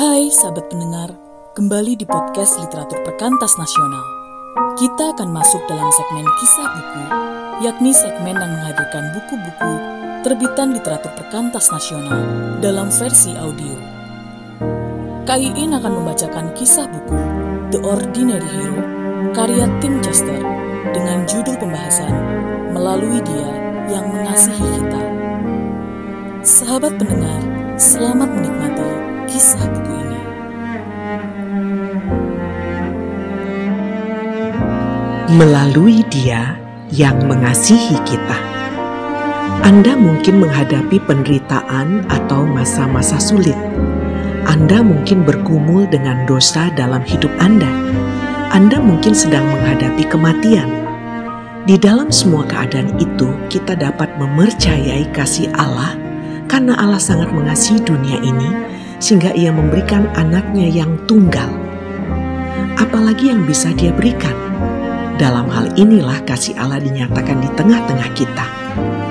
[0.00, 1.12] Hai sahabat pendengar,
[1.52, 4.00] kembali di podcast Literatur Perkantas Nasional.
[4.80, 7.02] Kita akan masuk dalam segmen kisah buku,
[7.68, 9.72] yakni segmen yang menghadirkan buku-buku
[10.24, 12.16] terbitan literatur perkantas nasional
[12.64, 13.76] dalam versi audio.
[15.28, 17.20] KIIN akan membacakan kisah buku
[17.68, 18.80] The Ordinary Hero
[19.36, 20.40] karya Tim Chester
[20.96, 22.12] dengan judul pembahasan
[22.72, 23.52] Melalui Dia
[23.92, 25.02] yang Mengasihi Kita.
[26.40, 27.44] Sahabat pendengar,
[27.76, 28.69] selamat menikmati
[29.30, 30.20] kisah buku ini.
[35.38, 36.58] Melalui Dia
[36.90, 38.38] yang mengasihi kita,
[39.62, 43.54] Anda mungkin menghadapi penderitaan atau masa-masa sulit.
[44.50, 47.70] Anda mungkin bergumul dengan dosa dalam hidup Anda.
[48.50, 50.66] Anda mungkin sedang menghadapi kematian.
[51.70, 55.94] Di dalam semua keadaan itu, kita dapat memercayai kasih Allah
[56.50, 61.48] karena Allah sangat mengasihi dunia ini sehingga ia memberikan anaknya yang tunggal.
[62.76, 64.32] Apalagi yang bisa dia berikan?
[65.20, 68.46] Dalam hal inilah kasih Allah dinyatakan di tengah-tengah kita,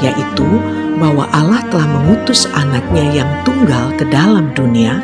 [0.00, 0.48] yaitu
[0.96, 5.00] bahwa Allah telah mengutus anaknya yang tunggal ke dalam dunia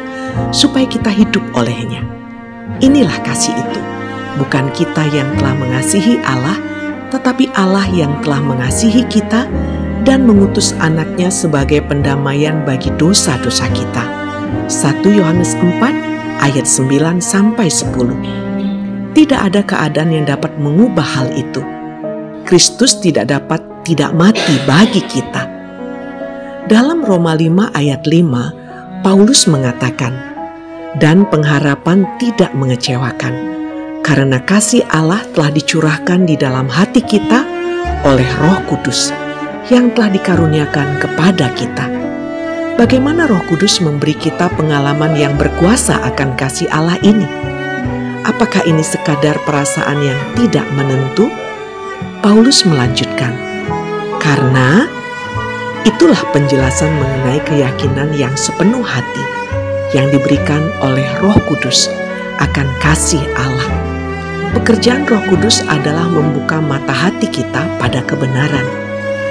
[0.53, 2.05] supaya kita hidup olehnya.
[2.81, 3.81] Inilah kasih itu,
[4.41, 6.57] bukan kita yang telah mengasihi Allah,
[7.13, 9.49] tetapi Allah yang telah mengasihi kita
[10.05, 14.26] dan mengutus anaknya sebagai pendamaian bagi dosa-dosa kita.
[14.67, 19.15] 1 Yohanes 4 ayat 9 sampai 10.
[19.15, 21.65] Tidak ada keadaan yang dapat mengubah hal itu.
[22.47, 25.47] Kristus tidak dapat tidak mati bagi kita.
[26.67, 28.51] Dalam Roma 5 ayat 5,
[29.07, 30.15] Paulus mengatakan,
[30.99, 33.35] "Dan pengharapan tidak mengecewakan,
[34.03, 37.47] karena kasih Allah telah dicurahkan di dalam hati kita
[38.03, 39.15] oleh Roh Kudus
[39.71, 42.06] yang telah dikaruniakan kepada kita."
[42.77, 47.25] Bagaimana Roh Kudus memberi kita pengalaman yang berkuasa akan kasih Allah ini?
[48.29, 51.33] Apakah ini sekadar perasaan yang tidak menentu?
[52.21, 53.33] Paulus melanjutkan,
[54.21, 54.85] karena
[55.89, 59.25] itulah penjelasan mengenai keyakinan yang sepenuh hati
[59.97, 61.89] yang diberikan oleh Roh Kudus
[62.45, 63.73] akan kasih Allah.
[64.53, 68.69] Pekerjaan Roh Kudus adalah membuka mata hati kita pada kebenaran.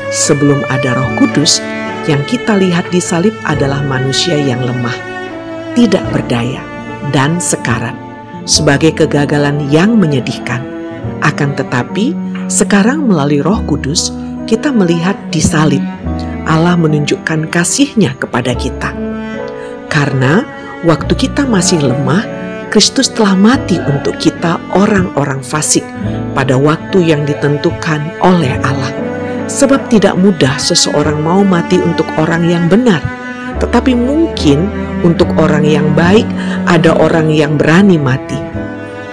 [0.10, 1.62] Sebelum ada Roh Kudus,
[2.06, 4.96] yang kita lihat di salib adalah manusia yang lemah,
[5.74, 6.62] tidak berdaya,
[7.10, 7.98] dan sekarat
[8.46, 10.62] sebagai kegagalan yang menyedihkan.
[11.26, 12.14] Akan tetapi,
[12.46, 14.14] sekarang melalui Roh Kudus,
[14.46, 15.82] kita melihat di salib
[16.46, 18.94] Allah menunjukkan kasihnya kepada kita.
[19.90, 20.46] Karena
[20.86, 22.22] waktu kita masih lemah,
[22.70, 25.86] Kristus telah mati untuk kita orang-orang fasik
[26.38, 29.05] pada waktu yang ditentukan oleh Allah.
[29.46, 33.02] Sebab tidak mudah seseorang mau mati untuk orang yang benar,
[33.62, 34.66] tetapi mungkin
[35.06, 36.26] untuk orang yang baik
[36.66, 38.38] ada orang yang berani mati.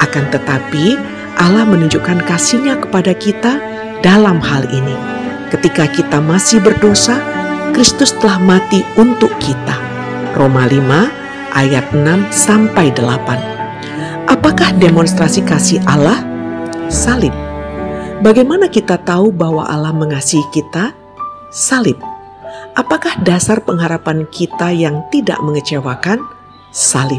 [0.01, 0.97] Akan tetapi
[1.37, 3.61] Allah menunjukkan kasihnya kepada kita
[4.01, 4.97] dalam hal ini.
[5.53, 7.21] Ketika kita masih berdosa,
[7.77, 9.77] Kristus telah mati untuk kita.
[10.33, 14.33] Roma 5 ayat 6 sampai 8.
[14.33, 16.25] Apakah demonstrasi kasih Allah?
[16.89, 17.52] Salib.
[18.23, 20.95] Bagaimana kita tahu bahwa Allah mengasihi kita?
[21.51, 21.99] Salib.
[22.79, 26.23] Apakah dasar pengharapan kita yang tidak mengecewakan?
[26.71, 27.19] Salib.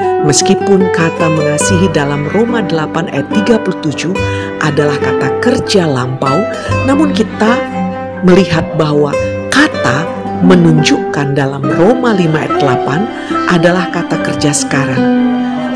[0.00, 4.16] Meskipun kata mengasihi dalam Roma 8 ayat 37
[4.64, 6.40] adalah kata kerja lampau,
[6.88, 7.60] namun kita
[8.24, 9.12] melihat bahwa
[9.52, 10.08] kata
[10.40, 15.04] menunjukkan dalam Roma 5 ayat 8 adalah kata kerja sekarang.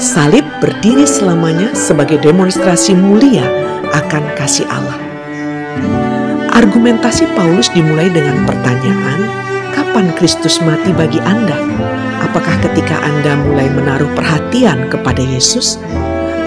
[0.00, 3.44] Salib berdiri selamanya sebagai demonstrasi mulia
[3.92, 4.96] akan kasih Allah.
[6.56, 9.28] Argumentasi Paulus dimulai dengan pertanyaan,
[9.76, 11.52] kapan Kristus mati bagi Anda?
[12.24, 15.76] Apakah ketika Anda mulai menaruh perhatian kepada Yesus?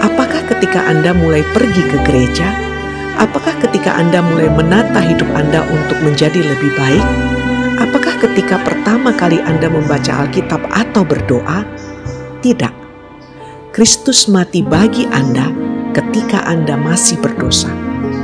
[0.02, 2.50] Apakah ketika Anda mulai pergi ke gereja?
[3.22, 7.06] Apakah ketika Anda mulai menata hidup Anda untuk menjadi lebih baik?
[7.78, 11.62] Apakah ketika pertama kali Anda membaca Alkitab atau berdoa?
[12.42, 12.87] Tidak.
[13.78, 15.54] Kristus mati bagi Anda
[15.94, 17.70] ketika Anda masih berdosa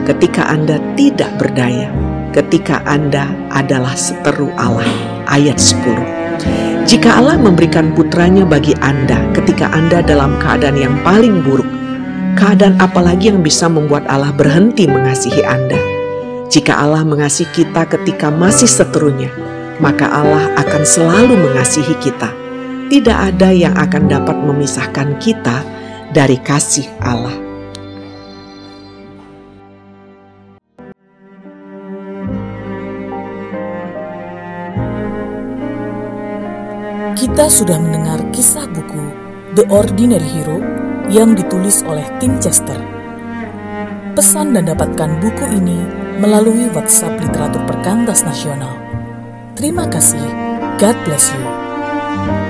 [0.03, 1.95] ketika Anda tidak berdaya,
[2.35, 4.83] ketika Anda adalah seteru Allah.
[5.31, 6.91] Ayat 10.
[6.91, 11.71] Jika Allah memberikan putranya bagi Anda ketika Anda dalam keadaan yang paling buruk,
[12.35, 15.79] keadaan apalagi yang bisa membuat Allah berhenti mengasihi Anda?
[16.51, 19.31] Jika Allah mengasihi kita ketika masih seterunya,
[19.79, 22.44] maka Allah akan selalu mengasihi kita.
[22.85, 25.65] Tidak ada yang akan dapat memisahkan kita
[26.13, 27.45] dari kasih Allah.
[37.15, 39.01] Kita sudah mendengar kisah buku
[39.57, 40.61] The Ordinary Hero
[41.09, 42.77] yang ditulis oleh Tim Chester.
[44.15, 45.83] Pesan dan dapatkan buku ini
[46.23, 48.77] melalui WhatsApp Literatur Perkantas Nasional.
[49.59, 50.23] Terima kasih.
[50.79, 52.44] God bless you.